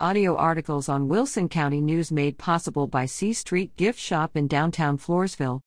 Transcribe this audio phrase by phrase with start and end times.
[0.00, 4.98] Audio articles on Wilson County News made possible by C Street Gift Shop in downtown
[4.98, 5.60] Floresville.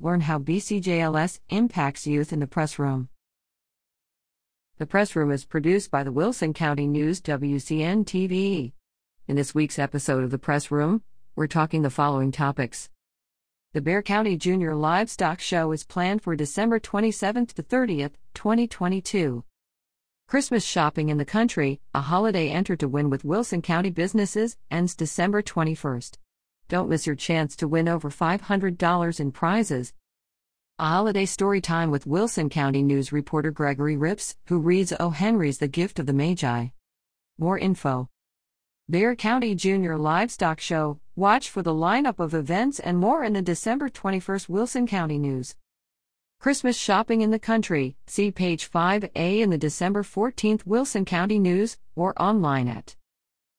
[0.00, 3.10] Learn how BCJLS impacts youth in the press room.
[4.78, 8.72] The press room is produced by the Wilson County News WCN TV.
[9.28, 11.02] In this week's episode of the press room,
[11.36, 12.90] we're talking the following topics.
[13.72, 19.44] The Bexar County Junior Livestock Show is planned for December 27th to 30th, 2022.
[20.28, 24.96] Christmas shopping in the country, a holiday entered to win with Wilson County businesses, ends
[24.96, 26.18] December 21st.
[26.68, 29.92] Don't miss your chance to win over $500 in prizes.
[30.80, 35.10] A holiday story time with Wilson County News reporter Gregory Rips, who reads O.
[35.10, 36.66] Henry's The Gift of the Magi.
[37.38, 38.08] More info.
[38.88, 40.98] Bexar County Junior Livestock Show.
[41.14, 45.54] Watch for the lineup of events and more in the December 21st Wilson County News.
[46.40, 47.96] Christmas shopping in the country.
[48.06, 52.94] See page 5A in the December 14th Wilson County News or online at.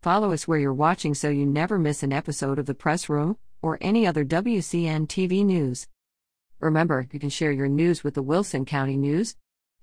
[0.01, 3.37] Follow us where you're watching so you never miss an episode of The Press Room
[3.61, 5.87] or any other WCN TV news.
[6.59, 9.35] Remember, you can share your news with the Wilson County News.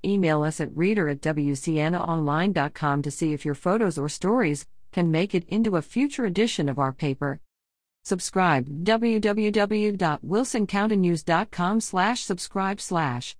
[0.02, 5.34] Email us at reader at WCNonline.com to see if your photos or stories can make
[5.34, 7.40] it into a future edition of our paper.
[8.05, 13.36] Subscribe www.wilsoncountynews.com slash subscribe slash